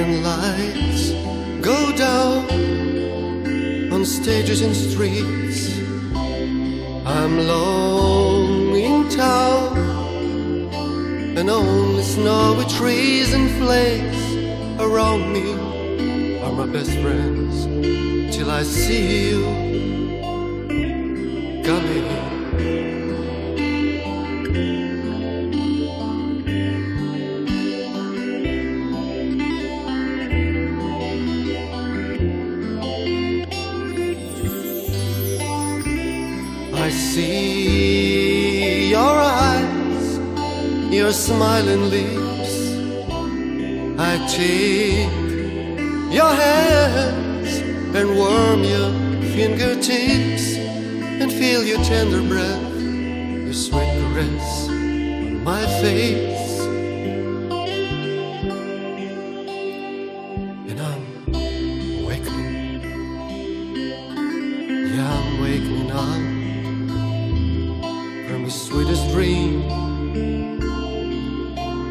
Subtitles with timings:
[0.00, 1.10] neon lights
[1.60, 2.48] go down
[3.92, 5.78] on stages and streets.
[7.04, 9.78] I'm alone in town,
[11.36, 14.22] and only snowy trees and flakes
[14.80, 15.52] around me
[16.40, 17.66] are my best friends
[18.34, 20.09] till I see you
[36.90, 40.18] I see your eyes,
[40.92, 42.54] your smiling lips.
[43.96, 45.08] I take
[46.12, 47.58] your hands
[47.94, 48.90] and warm your
[49.36, 56.58] fingertips and feel your tender breath, your sweet caress on my face.
[60.68, 61.04] And I'm
[62.02, 62.82] awakening,
[64.92, 66.39] yeah, I'm waking up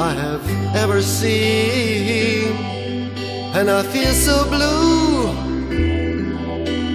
[0.00, 2.56] I have ever seen.
[3.52, 5.26] And I feel so blue,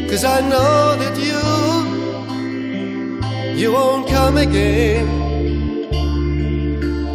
[0.10, 1.40] cause I know that you,
[3.62, 5.08] you won't come again.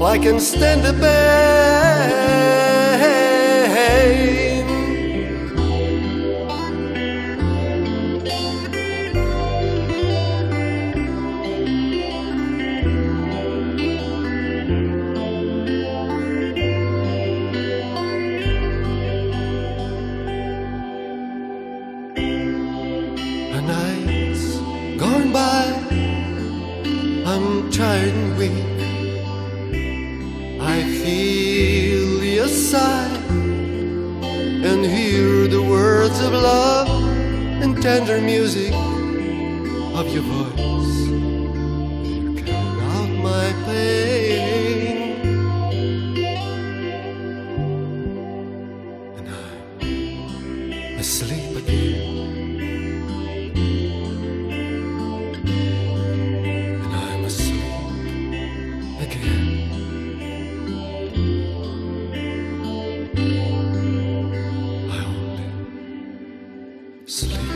[0.01, 2.30] I can stand the pain.
[27.71, 28.53] Tired and weak.
[30.61, 33.17] I feel your sigh
[34.69, 36.89] and hear the words of love
[37.63, 38.75] and tender music
[39.95, 41.09] of your voice.
[42.45, 44.97] Carry out my pain,
[49.17, 49.29] and
[49.81, 51.50] I'm asleep
[59.01, 59.71] again.
[64.91, 65.47] I only
[67.07, 67.50] sleep.